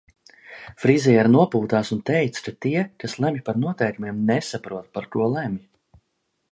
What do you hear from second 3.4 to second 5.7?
par noteikumiem, nesaprot, par ko lemj.